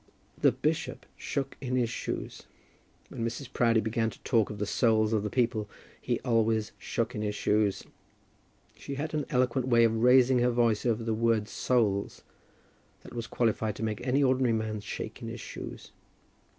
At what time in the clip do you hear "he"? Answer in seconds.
6.01-6.19